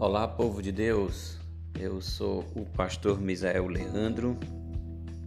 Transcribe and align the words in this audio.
Olá, 0.00 0.28
povo 0.28 0.62
de 0.62 0.70
Deus. 0.70 1.36
Eu 1.76 2.00
sou 2.00 2.44
o 2.54 2.64
pastor 2.64 3.20
Misael 3.20 3.66
Leandro, 3.66 4.38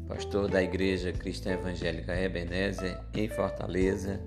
pastor 0.08 0.48
da 0.48 0.64
Igreja 0.64 1.12
Cristã 1.12 1.52
Evangélica 1.52 2.16
Ebenezer 2.18 2.98
em 3.14 3.28
Fortaleza, 3.28 4.22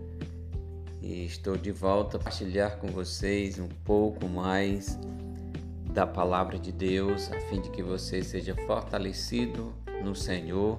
e 1.00 1.24
estou 1.24 1.56
de 1.56 1.72
volta 1.72 2.18
a 2.18 2.20
partilhar 2.20 2.76
com 2.76 2.88
vocês 2.88 3.58
um 3.58 3.68
pouco 3.86 4.28
mais 4.28 4.98
da 5.94 6.06
palavra 6.06 6.58
de 6.58 6.72
Deus, 6.72 7.32
a 7.32 7.40
fim 7.48 7.62
de 7.62 7.70
que 7.70 7.82
você 7.82 8.22
seja 8.22 8.54
fortalecido 8.66 9.72
no 10.04 10.14
Senhor 10.14 10.78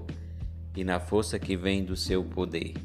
e 0.76 0.84
na 0.84 1.00
força 1.00 1.40
que 1.40 1.58
vem 1.58 1.84
do 1.84 1.96
seu 1.96 2.24
poder. 2.24 2.76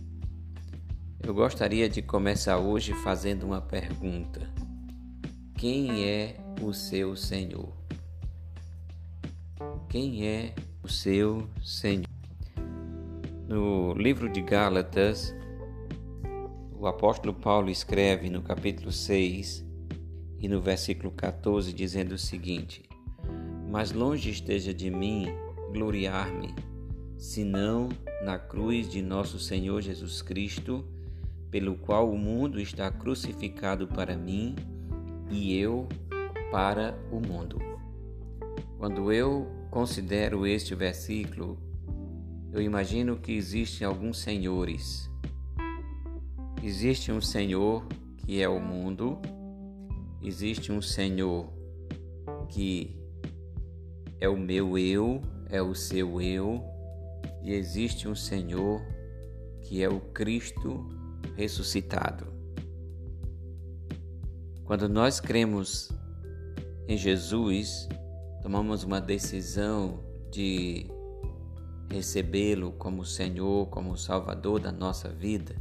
Eu 1.23 1.35
gostaria 1.35 1.91
de 1.91 2.01
começar 2.01 2.57
hoje 2.57 2.95
fazendo 2.95 3.45
uma 3.45 3.61
pergunta. 3.61 4.70
Quem 5.61 6.07
é 6.07 6.37
o 6.63 6.73
seu 6.73 7.15
Senhor? 7.15 7.71
Quem 9.91 10.27
é 10.27 10.55
o 10.83 10.89
seu 10.89 11.51
Senhor? 11.63 12.09
No 13.47 13.93
livro 13.93 14.33
de 14.33 14.41
Gálatas, 14.41 15.35
o 16.73 16.87
apóstolo 16.87 17.35
Paulo 17.35 17.69
escreve 17.69 18.31
no 18.31 18.41
capítulo 18.41 18.91
6 18.91 19.63
e 20.39 20.49
no 20.49 20.63
versículo 20.63 21.11
14, 21.11 21.75
dizendo 21.75 22.13
o 22.13 22.19
seguinte: 22.19 22.89
Mas 23.71 23.93
longe 23.93 24.31
esteja 24.31 24.73
de 24.73 24.91
mim 24.91 25.27
gloriar-me, 25.75 26.55
senão 27.19 27.91
na 28.25 28.39
cruz 28.39 28.89
de 28.89 29.03
nosso 29.03 29.39
Senhor 29.39 29.83
Jesus 29.83 30.23
Cristo, 30.23 30.87
pelo 31.51 31.77
qual 31.77 32.11
o 32.11 32.17
mundo 32.17 32.59
está 32.59 32.91
crucificado 32.91 33.87
para 33.87 34.17
mim 34.17 34.57
e 35.31 35.57
eu 35.57 35.87
para 36.51 36.99
o 37.11 37.21
mundo. 37.21 37.59
Quando 38.79 39.13
eu 39.13 39.47
considero 39.71 40.47
este 40.47 40.75
versículo, 40.75 41.59
eu 42.53 42.61
imagino 42.61 43.17
que 43.17 43.33
existem 43.33 43.87
alguns 43.87 44.19
senhores. 44.19 45.09
Existe 46.63 47.13
um 47.13 47.21
senhor 47.21 47.87
que 48.17 48.43
é 48.43 48.49
o 48.49 48.61
mundo, 48.61 49.19
existe 50.23 50.73
um 50.73 50.83
senhor 50.83 51.53
que 52.49 52.99
é 54.21 54.29
o 54.29 54.37
meu 54.37 54.77
eu, 54.77 55.23
é 55.49 55.63
o 55.63 55.75
seu 55.75 56.21
eu, 56.21 56.63
e 57.43 57.53
existe 57.53 58.09
um 58.09 58.15
senhor 58.15 58.81
que 59.63 59.83
é 59.83 59.89
o 59.89 60.01
Cristo 60.01 60.89
ressuscitado. 61.37 62.40
Quando 64.71 64.89
nós 64.89 65.19
cremos 65.19 65.91
em 66.87 66.97
Jesus, 66.97 67.89
tomamos 68.41 68.85
uma 68.85 69.01
decisão 69.01 69.99
de 70.31 70.87
recebê-lo 71.91 72.71
como 72.79 73.05
Senhor, 73.05 73.67
como 73.67 73.99
Salvador 73.99 74.61
da 74.61 74.71
nossa 74.71 75.09
vida, 75.09 75.57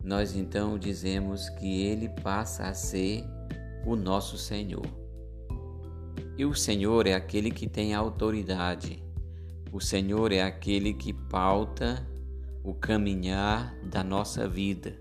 nós 0.00 0.36
então 0.36 0.78
dizemos 0.78 1.48
que 1.48 1.82
ele 1.82 2.08
passa 2.22 2.68
a 2.68 2.72
ser 2.72 3.24
o 3.84 3.96
nosso 3.96 4.38
Senhor. 4.38 4.86
E 6.38 6.44
o 6.44 6.54
Senhor 6.54 7.08
é 7.08 7.14
aquele 7.14 7.50
que 7.50 7.66
tem 7.66 7.94
autoridade. 7.94 9.02
O 9.72 9.80
Senhor 9.80 10.30
é 10.30 10.40
aquele 10.40 10.94
que 10.94 11.12
pauta 11.12 12.08
o 12.62 12.74
caminhar 12.74 13.74
da 13.82 14.04
nossa 14.04 14.48
vida. 14.48 14.96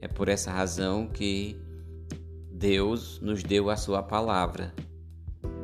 É 0.00 0.08
por 0.08 0.30
essa 0.30 0.50
razão 0.50 1.06
que 1.06 1.62
Deus 2.64 3.20
nos 3.20 3.42
deu 3.42 3.68
a 3.68 3.76
Sua 3.76 4.02
palavra, 4.02 4.72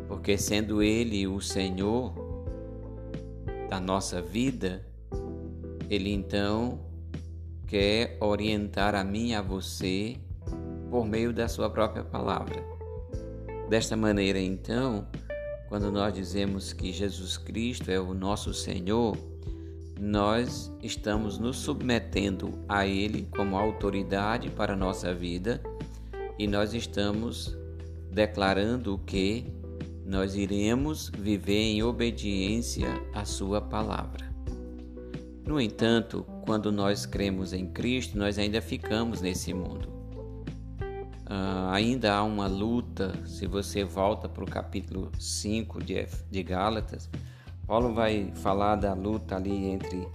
porque 0.06 0.36
sendo 0.36 0.82
Ele 0.82 1.26
o 1.26 1.41
Senhor 1.41 2.12
da 3.70 3.80
nossa 3.80 4.20
vida, 4.20 4.86
Ele 5.88 6.12
então 6.12 6.78
quer 7.66 8.19
orientar 8.20 8.94
a 8.94 9.02
mim 9.02 9.30
e 9.30 9.34
a 9.34 9.41
você 9.41 10.19
por 10.91 11.06
meio 11.06 11.32
da 11.32 11.48
Sua 11.48 11.70
própria 11.70 12.04
palavra. 12.04 12.62
Desta 13.70 13.97
maneira, 13.97 14.38
então, 14.38 15.08
quando 15.70 15.91
nós 15.91 16.12
dizemos 16.12 16.74
que 16.74 16.92
Jesus 16.92 17.38
Cristo 17.38 17.91
é 17.91 17.98
o 17.98 18.12
nosso 18.12 18.53
Senhor, 18.53 19.16
nós 19.98 20.70
estamos 20.82 21.38
nos 21.38 21.56
submetendo 21.56 22.58
a 22.69 22.86
Ele 22.86 23.26
como 23.34 23.56
autoridade 23.56 24.50
para 24.50 24.74
a 24.74 24.76
nossa 24.76 25.14
vida 25.14 25.62
e 26.40 26.46
nós 26.46 26.72
estamos 26.72 27.54
declarando 28.10 28.98
que 29.04 29.44
nós 30.06 30.34
iremos 30.34 31.12
viver 31.18 31.60
em 31.60 31.82
obediência 31.82 32.88
à 33.12 33.26
Sua 33.26 33.60
palavra. 33.60 34.34
No 35.46 35.60
entanto, 35.60 36.24
quando 36.46 36.72
nós 36.72 37.04
cremos 37.04 37.52
em 37.52 37.66
Cristo, 37.66 38.16
nós 38.16 38.38
ainda 38.38 38.62
ficamos 38.62 39.20
nesse 39.20 39.52
mundo. 39.52 39.90
Uh, 41.28 41.68
ainda 41.72 42.14
há 42.14 42.24
uma 42.24 42.46
luta, 42.46 43.12
se 43.26 43.46
você 43.46 43.84
volta 43.84 44.26
para 44.26 44.42
o 44.42 44.50
capítulo 44.50 45.12
5 45.18 45.84
de, 45.84 46.06
de 46.30 46.42
Gálatas, 46.42 47.10
Paulo 47.66 47.92
vai 47.92 48.32
falar 48.36 48.76
da 48.76 48.94
luta 48.94 49.36
ali 49.36 49.66
entre 49.66 50.08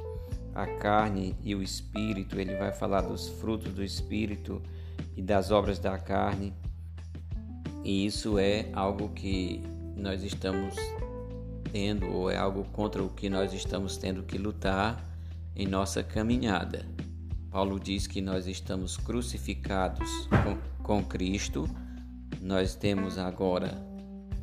a 0.56 0.66
carne 0.66 1.36
e 1.44 1.54
o 1.54 1.62
espírito, 1.62 2.40
ele 2.40 2.56
vai 2.56 2.72
falar 2.72 3.02
dos 3.02 3.28
frutos 3.28 3.74
do 3.74 3.84
espírito 3.84 4.62
e 5.16 5.22
das 5.22 5.52
obras 5.52 5.78
da 5.78 5.98
carne. 6.00 6.54
E 7.84 8.06
isso 8.06 8.40
é 8.40 8.70
algo 8.74 9.10
que 9.10 9.62
nós 9.98 10.24
estamos 10.24 10.76
tendo, 11.72 12.10
ou 12.10 12.32
é 12.32 12.38
algo 12.38 12.64
contra 12.72 13.04
o 13.04 13.10
que 13.10 13.30
nós 13.30 13.54
estamos 13.54 13.98
tendo 13.98 14.24
que 14.24 14.38
lutar 14.38 15.04
em 15.54 15.68
nossa 15.68 16.02
caminhada. 16.02 16.86
Paulo 17.52 17.78
diz 17.78 18.08
que 18.08 18.22
nós 18.22 18.48
estamos 18.48 18.96
crucificados 18.96 20.10
com, 20.44 20.84
com 20.84 21.04
Cristo, 21.04 21.70
nós 22.42 22.76
temos 22.76 23.18
agora 23.18 23.78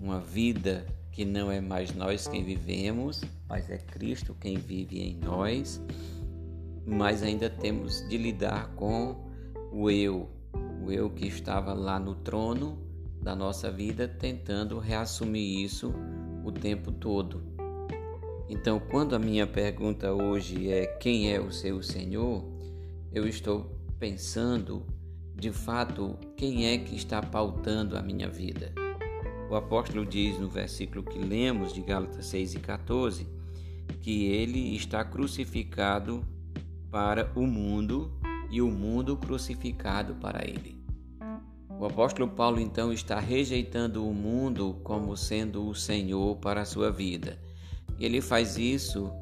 uma 0.01 0.21
vida 0.21 0.87
que 1.13 1.27
não 1.27 1.53
é 1.53 1.61
mais 1.61 1.95
nós 1.95 2.27
quem 2.27 2.43
vivemos, 2.43 3.21
mas 3.47 3.71
é 3.71 3.77
Cristo 3.77 4.35
quem 4.41 4.57
vive 4.57 4.99
em 5.01 5.15
nós, 5.19 5.81
mas 6.87 7.23
ainda 7.23 7.51
temos 7.51 8.07
de 8.09 8.17
lidar 8.17 8.75
com 8.75 9.31
o 9.71 9.91
eu, 9.91 10.29
o 10.83 10.91
eu 10.91 11.11
que 11.11 11.27
estava 11.27 11.75
lá 11.75 12.01
no 12.01 12.15
trono 12.15 12.79
da 13.21 13.37
nossa 13.37 13.71
vida, 13.71 14.09
tentando 14.09 14.79
reassumir 14.79 15.63
isso 15.63 15.95
o 16.45 16.51
tempo 16.51 16.91
todo. 16.91 17.43
Então, 18.49 18.81
quando 18.81 19.15
a 19.15 19.19
minha 19.19 19.47
pergunta 19.47 20.13
hoje 20.13 20.71
é 20.71 20.87
quem 20.87 21.33
é 21.33 21.39
o 21.39 21.53
seu 21.53 21.83
Senhor, 21.83 22.45
eu 23.13 23.29
estou 23.29 23.79
pensando 23.99 24.85
de 25.35 25.53
fato 25.53 26.19
quem 26.37 26.67
é 26.67 26.79
que 26.79 26.97
está 26.97 27.23
pautando 27.23 27.97
a 27.97 28.03
minha 28.03 28.29
vida. 28.29 28.82
O 29.53 29.55
apóstolo 29.55 30.07
diz 30.07 30.39
no 30.39 30.49
versículo 30.49 31.03
que 31.03 31.19
lemos 31.19 31.75
de 31.75 31.83
Gálatas 31.83 32.25
6 32.25 32.55
e 32.55 32.59
14 32.59 33.27
que 34.01 34.25
ele 34.25 34.75
está 34.75 35.05
crucificado 35.05 36.27
para 36.91 37.31
o 37.37 37.47
mundo 37.47 38.19
e 38.51 38.63
o 38.63 38.71
mundo 38.71 39.15
crucificado 39.15 40.15
para 40.15 40.43
ele. 40.43 40.83
O 41.79 41.85
apóstolo 41.85 42.31
Paulo 42.31 42.61
então 42.61 42.95
está 42.95 43.21
rejeitando 43.21 44.09
o 44.09 44.15
mundo 44.15 44.81
como 44.83 45.15
sendo 45.19 45.69
o 45.69 45.75
Senhor 45.75 46.39
para 46.39 46.63
a 46.63 46.65
sua 46.65 46.91
vida. 46.91 47.39
Ele 48.01 48.23
faz 48.23 48.57
isso 48.57 49.13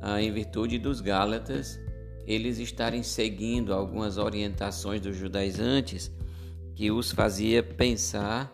ah, 0.00 0.18
em 0.22 0.32
virtude 0.32 0.78
dos 0.78 1.02
Gálatas, 1.02 1.78
eles 2.26 2.58
estarem 2.58 3.02
seguindo 3.02 3.74
algumas 3.74 4.16
orientações 4.16 5.02
dos 5.02 5.14
judaizantes 5.14 6.10
que 6.74 6.90
os 6.90 7.12
fazia 7.12 7.62
pensar 7.62 8.50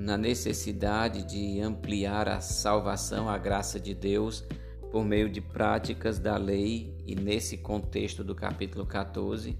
na 0.00 0.16
necessidade 0.16 1.22
de 1.24 1.60
ampliar 1.60 2.26
a 2.26 2.40
salvação, 2.40 3.28
a 3.28 3.36
graça 3.36 3.78
de 3.78 3.94
Deus 3.94 4.42
por 4.90 5.04
meio 5.04 5.28
de 5.28 5.42
práticas 5.42 6.18
da 6.18 6.38
lei 6.38 6.96
e 7.06 7.14
nesse 7.14 7.58
contexto 7.58 8.24
do 8.24 8.34
capítulo 8.34 8.86
14 8.86 9.58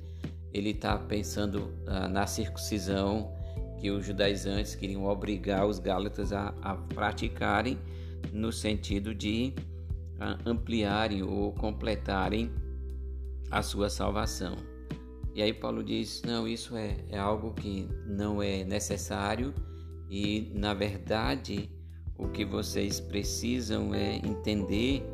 ele 0.51 0.71
está 0.71 0.97
pensando 0.97 1.75
ah, 1.87 2.09
na 2.09 2.27
circuncisão 2.27 3.37
que 3.79 3.91
os 3.91 4.07
judaizantes 4.07 4.75
queriam 4.75 5.05
obrigar 5.05 5.67
os 5.67 5.79
gálatas 5.79 6.33
a, 6.33 6.55
a 6.63 6.75
praticarem 6.75 7.79
no 8.33 8.51
sentido 8.51 9.15
de 9.15 9.53
ah, 10.19 10.39
ampliarem 10.47 11.23
ou 11.23 11.53
completarem 11.53 12.51
a 13.51 13.61
sua 13.61 13.91
salvação. 13.91 14.57
E 15.35 15.43
aí 15.43 15.53
Paulo 15.53 15.85
diz: 15.85 16.23
não, 16.25 16.49
isso 16.49 16.77
é, 16.77 16.97
é 17.11 17.19
algo 17.19 17.53
que 17.53 17.87
não 18.07 18.43
é 18.43 18.65
necessário 18.65 19.53
e, 20.11 20.51
na 20.55 20.75
verdade, 20.75 21.71
o 22.19 22.27
que 22.27 22.45
vocês 22.45 22.99
precisam 22.99 23.95
é 23.95 24.17
entender 24.17 25.09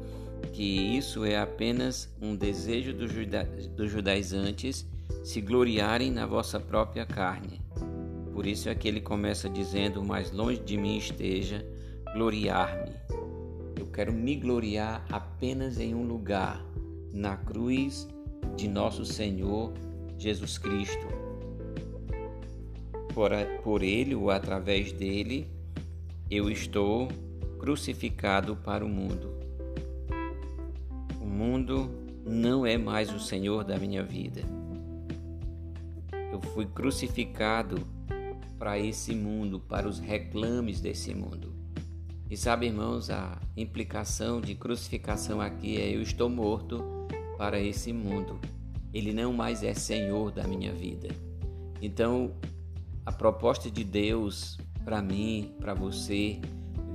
que 0.54 0.96
isso 0.96 1.22
é 1.22 1.38
apenas 1.38 2.10
um 2.20 2.34
desejo 2.34 2.94
dos, 2.94 3.12
juda 3.12 3.46
judaizantes 3.76 4.86
se 5.22 5.42
gloriarem 5.42 6.10
na 6.10 6.24
vossa 6.24 6.58
própria 6.58 7.04
carne. 7.04 7.60
Por 8.32 8.46
isso 8.46 8.70
é 8.70 8.74
que 8.74 8.88
ele 8.88 9.00
começa 9.02 9.50
dizendo: 9.50 10.02
Mais 10.02 10.32
longe 10.32 10.60
de 10.60 10.78
mim 10.78 10.96
esteja 10.96 11.64
gloriar-me. 12.14 12.92
Eu 13.78 13.86
quero 13.86 14.12
me 14.12 14.34
gloriar 14.34 15.04
apenas 15.10 15.78
em 15.78 15.94
um 15.94 16.06
lugar, 16.06 16.64
na 17.12 17.36
cruz 17.36 18.08
de 18.56 18.66
nosso 18.66 19.04
Senhor 19.04 19.74
Jesus 20.18 20.56
Cristo. 20.56 21.25
Por, 23.16 23.30
por 23.64 23.82
ele 23.82 24.14
ou 24.14 24.30
através 24.30 24.92
dele, 24.92 25.48
eu 26.30 26.50
estou 26.50 27.08
crucificado 27.58 28.54
para 28.56 28.84
o 28.84 28.88
mundo. 28.90 29.32
O 31.18 31.24
mundo 31.24 31.88
não 32.26 32.66
é 32.66 32.76
mais 32.76 33.10
o 33.10 33.18
Senhor 33.18 33.64
da 33.64 33.78
minha 33.78 34.02
vida. 34.02 34.42
Eu 36.30 36.42
fui 36.52 36.66
crucificado 36.66 37.86
para 38.58 38.78
esse 38.78 39.14
mundo, 39.14 39.60
para 39.60 39.88
os 39.88 39.98
reclames 39.98 40.82
desse 40.82 41.14
mundo. 41.14 41.54
E 42.28 42.36
sabe, 42.36 42.66
irmãos, 42.66 43.08
a 43.08 43.40
implicação 43.56 44.42
de 44.42 44.54
crucificação 44.54 45.40
aqui 45.40 45.80
é 45.80 45.88
eu 45.88 46.02
estou 46.02 46.28
morto 46.28 46.84
para 47.38 47.58
esse 47.58 47.94
mundo. 47.94 48.38
Ele 48.92 49.14
não 49.14 49.32
mais 49.32 49.62
é 49.62 49.72
senhor 49.72 50.30
da 50.30 50.46
minha 50.46 50.74
vida. 50.74 51.08
Então, 51.80 52.34
a 53.06 53.12
proposta 53.12 53.70
de 53.70 53.84
Deus 53.84 54.58
para 54.84 55.00
mim, 55.00 55.54
para 55.60 55.72
você, 55.74 56.40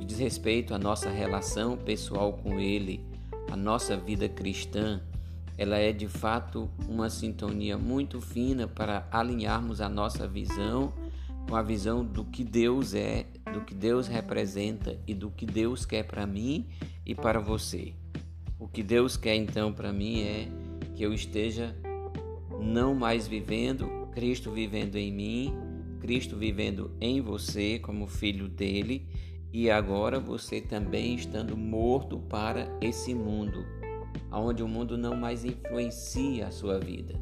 diz 0.06 0.20
respeito 0.20 0.74
à 0.74 0.78
nossa 0.78 1.10
relação 1.10 1.78
pessoal 1.78 2.34
com 2.34 2.60
Ele, 2.60 3.04
a 3.50 3.56
nossa 3.56 3.96
vida 3.96 4.28
cristã, 4.28 5.02
ela 5.58 5.78
é 5.78 5.94
de 5.94 6.08
fato 6.08 6.70
uma 6.88 7.10
sintonia 7.10 7.78
muito 7.78 8.20
fina 8.20 8.68
para 8.68 9.08
alinharmos 9.12 9.80
a 9.80 9.88
nossa 9.88 10.28
visão 10.28 10.94
com 11.48 11.56
a 11.56 11.62
visão 11.62 12.04
do 12.04 12.24
que 12.24 12.44
Deus 12.44 12.94
é, 12.94 13.26
do 13.54 13.62
que 13.62 13.74
Deus 13.74 14.08
representa 14.08 14.98
e 15.08 15.14
do 15.14 15.30
que 15.30 15.46
Deus 15.46 15.86
quer 15.86 16.04
para 16.04 16.26
mim 16.26 16.68
e 17.06 17.14
para 17.14 17.40
você. 17.40 17.94
O 18.60 18.68
que 18.68 18.84
Deus 18.84 19.18
quer 19.18 19.36
então 19.36 19.74
para 19.74 19.92
mim 19.92 20.22
é 20.22 20.48
que 20.96 21.04
eu 21.04 21.14
esteja 21.14 21.76
não 22.62 22.94
mais 22.94 23.28
vivendo, 23.28 23.88
Cristo 24.14 24.52
vivendo 24.52 24.96
em 24.96 25.12
mim, 25.12 25.71
Cristo 26.02 26.36
vivendo 26.36 26.92
em 27.00 27.22
você 27.22 27.78
como 27.80 28.08
filho 28.08 28.50
dele 28.50 29.08
e 29.54 29.70
agora 29.70 30.20
você 30.20 30.60
também 30.60 31.14
estando 31.16 31.56
morto 31.56 32.18
para 32.20 32.68
esse 32.82 33.14
mundo, 33.14 33.64
onde 34.32 34.64
o 34.64 34.68
mundo 34.68 34.98
não 34.98 35.16
mais 35.16 35.46
influencia 35.46 36.48
a 36.48 36.52
sua 36.52 36.80
vida. 36.80 37.14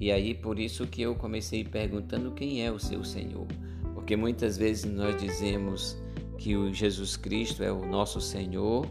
E 0.00 0.10
aí 0.10 0.34
por 0.34 0.58
isso 0.58 0.86
que 0.86 1.02
eu 1.02 1.14
comecei 1.14 1.62
perguntando 1.62 2.32
quem 2.32 2.64
é 2.64 2.72
o 2.72 2.78
seu 2.78 3.04
Senhor, 3.04 3.46
porque 3.94 4.16
muitas 4.16 4.56
vezes 4.56 4.90
nós 4.90 5.20
dizemos 5.20 5.96
que 6.38 6.56
o 6.56 6.72
Jesus 6.72 7.16
Cristo 7.16 7.62
é 7.62 7.70
o 7.70 7.84
nosso 7.84 8.20
Senhor, 8.20 8.86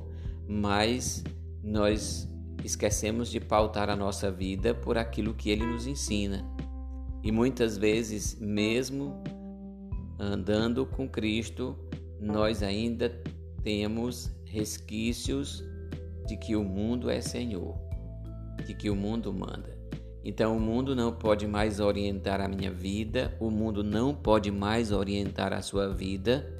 mas 0.47 1.23
nós 1.63 2.29
esquecemos 2.63 3.29
de 3.29 3.39
pautar 3.39 3.89
a 3.89 3.95
nossa 3.95 4.31
vida 4.31 4.73
por 4.73 4.97
aquilo 4.97 5.33
que 5.33 5.49
ele 5.49 5.65
nos 5.65 5.87
ensina. 5.87 6.54
E 7.25 7.31
muitas 7.31 7.75
vezes, 7.75 8.37
mesmo 8.39 9.23
andando 10.19 10.85
com 10.85 11.09
Cristo, 11.09 11.75
nós 12.21 12.61
ainda 12.61 13.09
temos 13.63 14.31
resquícios 14.45 15.63
de 16.27 16.37
que 16.37 16.55
o 16.55 16.63
mundo 16.63 17.09
é 17.09 17.19
Senhor, 17.21 17.75
de 18.67 18.75
que 18.75 18.91
o 18.91 18.95
mundo 18.95 19.33
manda. 19.33 19.75
Então 20.23 20.55
o 20.55 20.59
mundo 20.59 20.95
não 20.95 21.11
pode 21.11 21.47
mais 21.47 21.79
orientar 21.79 22.39
a 22.39 22.47
minha 22.47 22.71
vida, 22.71 23.35
o 23.39 23.49
mundo 23.49 23.83
não 23.83 24.13
pode 24.13 24.51
mais 24.51 24.91
orientar 24.91 25.51
a 25.51 25.63
sua 25.63 25.91
vida. 25.91 26.55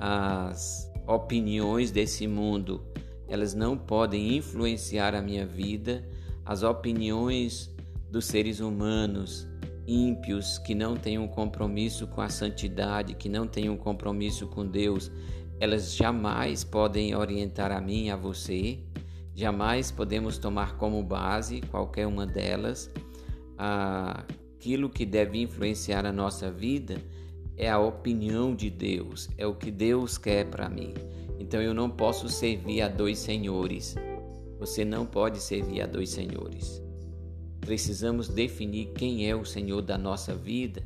As 0.00 0.92
opiniões 1.06 1.92
desse 1.92 2.26
mundo, 2.26 2.84
elas 3.28 3.54
não 3.54 3.78
podem 3.78 4.36
influenciar 4.36 5.14
a 5.14 5.22
minha 5.22 5.46
vida. 5.46 6.04
As 6.44 6.64
opiniões 6.64 7.72
dos 8.10 8.24
seres 8.24 8.58
humanos 8.58 9.51
ímpios 9.86 10.58
que 10.58 10.74
não 10.74 10.96
têm 10.96 11.18
um 11.18 11.28
compromisso 11.28 12.06
com 12.06 12.20
a 12.20 12.28
santidade, 12.28 13.14
que 13.14 13.28
não 13.28 13.46
têm 13.46 13.68
um 13.68 13.76
compromisso 13.76 14.46
com 14.46 14.66
Deus, 14.66 15.10
elas 15.58 15.94
jamais 15.94 16.64
podem 16.64 17.14
orientar 17.14 17.70
a 17.70 17.80
mim, 17.80 18.10
a 18.10 18.16
você. 18.16 18.80
Jamais 19.34 19.90
podemos 19.90 20.38
tomar 20.38 20.76
como 20.76 21.02
base 21.02 21.60
qualquer 21.62 22.06
uma 22.06 22.26
delas. 22.26 22.90
Aquilo 23.56 24.90
que 24.90 25.06
deve 25.06 25.40
influenciar 25.40 26.04
a 26.04 26.12
nossa 26.12 26.50
vida 26.50 26.96
é 27.56 27.70
a 27.70 27.78
opinião 27.78 28.54
de 28.54 28.70
Deus, 28.70 29.28
é 29.38 29.46
o 29.46 29.54
que 29.54 29.70
Deus 29.70 30.18
quer 30.18 30.46
para 30.46 30.68
mim. 30.68 30.94
Então 31.38 31.62
eu 31.62 31.72
não 31.72 31.88
posso 31.88 32.28
servir 32.28 32.82
a 32.82 32.88
dois 32.88 33.18
senhores. 33.18 33.94
Você 34.58 34.84
não 34.84 35.06
pode 35.06 35.40
servir 35.40 35.80
a 35.80 35.86
dois 35.86 36.10
senhores. 36.10 36.81
Precisamos 37.62 38.28
definir 38.28 38.86
quem 38.86 39.28
é 39.28 39.36
o 39.36 39.44
Senhor 39.44 39.82
da 39.82 39.96
nossa 39.96 40.34
vida 40.34 40.82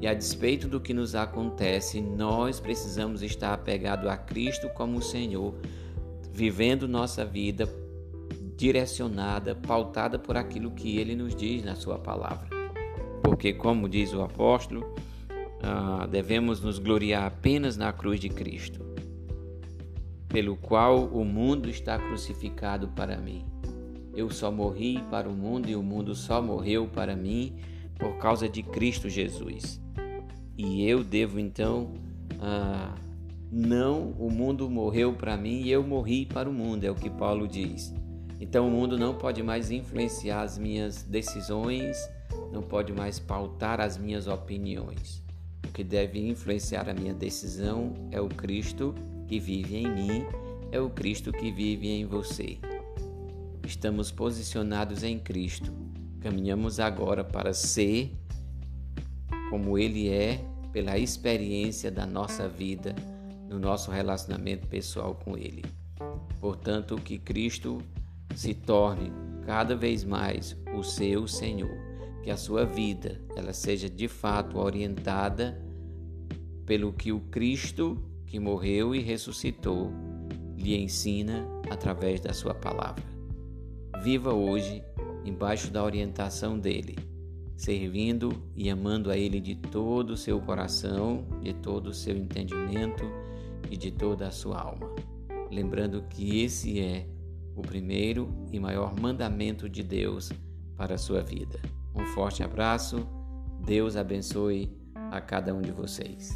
e, 0.00 0.06
a 0.06 0.14
despeito 0.14 0.68
do 0.68 0.80
que 0.80 0.94
nos 0.94 1.16
acontece, 1.16 2.00
nós 2.00 2.60
precisamos 2.60 3.20
estar 3.20 3.52
apegados 3.52 4.08
a 4.08 4.16
Cristo 4.16 4.68
como 4.70 5.02
Senhor, 5.02 5.54
vivendo 6.32 6.86
nossa 6.86 7.24
vida 7.24 7.68
direcionada, 8.56 9.56
pautada 9.56 10.18
por 10.18 10.36
aquilo 10.36 10.70
que 10.70 10.98
ele 10.98 11.16
nos 11.16 11.34
diz 11.34 11.64
na 11.64 11.74
sua 11.74 11.98
palavra. 11.98 12.48
Porque, 13.22 13.52
como 13.52 13.88
diz 13.88 14.14
o 14.14 14.22
apóstolo, 14.22 14.94
ah, 15.62 16.06
devemos 16.10 16.60
nos 16.60 16.78
gloriar 16.78 17.24
apenas 17.24 17.76
na 17.76 17.92
cruz 17.92 18.20
de 18.20 18.28
Cristo, 18.28 18.84
pelo 20.28 20.56
qual 20.56 21.06
o 21.06 21.24
mundo 21.24 21.68
está 21.68 21.98
crucificado 21.98 22.88
para 22.88 23.16
mim. 23.16 23.44
Eu 24.14 24.30
só 24.30 24.50
morri 24.50 25.02
para 25.10 25.28
o 25.28 25.32
mundo 25.32 25.68
e 25.68 25.76
o 25.76 25.82
mundo 25.82 26.14
só 26.14 26.42
morreu 26.42 26.88
para 26.88 27.14
mim 27.14 27.54
por 27.98 28.16
causa 28.18 28.48
de 28.48 28.62
Cristo 28.62 29.08
Jesus. 29.08 29.80
E 30.56 30.84
eu 30.86 31.04
devo 31.04 31.38
então. 31.38 31.92
Ah, 32.40 32.94
não, 33.52 34.12
o 34.12 34.30
mundo 34.30 34.70
morreu 34.70 35.12
para 35.12 35.36
mim 35.36 35.62
e 35.62 35.70
eu 35.70 35.82
morri 35.82 36.24
para 36.24 36.48
o 36.48 36.52
mundo, 36.52 36.84
é 36.84 36.90
o 36.90 36.94
que 36.94 37.10
Paulo 37.10 37.48
diz. 37.48 37.92
Então 38.40 38.68
o 38.68 38.70
mundo 38.70 38.96
não 38.96 39.14
pode 39.14 39.42
mais 39.42 39.70
influenciar 39.70 40.42
as 40.42 40.56
minhas 40.56 41.02
decisões, 41.02 41.96
não 42.52 42.62
pode 42.62 42.92
mais 42.92 43.18
pautar 43.18 43.80
as 43.80 43.98
minhas 43.98 44.26
opiniões. 44.26 45.22
O 45.66 45.72
que 45.72 45.82
deve 45.82 46.20
influenciar 46.26 46.88
a 46.88 46.94
minha 46.94 47.12
decisão 47.12 47.92
é 48.10 48.20
o 48.20 48.28
Cristo 48.28 48.94
que 49.26 49.38
vive 49.38 49.76
em 49.76 49.88
mim, 49.88 50.26
é 50.72 50.80
o 50.80 50.88
Cristo 50.88 51.32
que 51.32 51.50
vive 51.50 51.88
em 51.88 52.04
você. 52.04 52.58
Estamos 53.64 54.10
posicionados 54.10 55.02
em 55.02 55.18
Cristo. 55.18 55.72
Caminhamos 56.20 56.80
agora 56.80 57.24
para 57.24 57.52
ser 57.52 58.12
como 59.48 59.76
Ele 59.76 60.08
é, 60.08 60.44
pela 60.72 60.98
experiência 60.98 61.90
da 61.90 62.06
nossa 62.06 62.48
vida, 62.48 62.94
no 63.48 63.58
nosso 63.58 63.90
relacionamento 63.90 64.66
pessoal 64.68 65.14
com 65.14 65.36
Ele. 65.36 65.64
Portanto, 66.40 66.96
que 66.96 67.18
Cristo 67.18 67.78
se 68.34 68.54
torne 68.54 69.12
cada 69.44 69.74
vez 69.74 70.04
mais 70.04 70.56
o 70.76 70.82
seu 70.82 71.26
Senhor, 71.26 71.76
que 72.22 72.30
a 72.30 72.36
sua 72.36 72.64
vida 72.64 73.20
ela 73.34 73.52
seja 73.52 73.90
de 73.90 74.06
fato 74.06 74.58
orientada 74.58 75.60
pelo 76.64 76.92
que 76.92 77.10
o 77.10 77.20
Cristo 77.20 78.00
que 78.26 78.38
morreu 78.38 78.94
e 78.94 79.00
ressuscitou 79.00 79.90
lhe 80.56 80.76
ensina 80.76 81.44
através 81.68 82.20
da 82.20 82.32
sua 82.32 82.54
palavra. 82.54 83.19
Viva 84.02 84.32
hoje 84.32 84.82
embaixo 85.26 85.70
da 85.70 85.84
orientação 85.84 86.58
dele, 86.58 86.96
servindo 87.54 88.32
e 88.56 88.70
amando 88.70 89.10
a 89.10 89.16
ele 89.16 89.38
de 89.40 89.54
todo 89.54 90.10
o 90.10 90.16
seu 90.16 90.40
coração, 90.40 91.26
de 91.42 91.52
todo 91.52 91.88
o 91.88 91.94
seu 91.94 92.16
entendimento 92.16 93.04
e 93.70 93.76
de 93.76 93.90
toda 93.90 94.26
a 94.26 94.30
sua 94.30 94.58
alma. 94.58 94.88
Lembrando 95.50 96.02
que 96.08 96.42
esse 96.42 96.80
é 96.80 97.06
o 97.54 97.60
primeiro 97.60 98.32
e 98.50 98.58
maior 98.58 98.98
mandamento 98.98 99.68
de 99.68 99.82
Deus 99.82 100.32
para 100.76 100.94
a 100.94 100.98
sua 100.98 101.20
vida. 101.20 101.60
Um 101.94 102.06
forte 102.06 102.42
abraço, 102.42 103.06
Deus 103.66 103.96
abençoe 103.96 104.74
a 104.94 105.20
cada 105.20 105.54
um 105.54 105.60
de 105.60 105.72
vocês. 105.72 106.34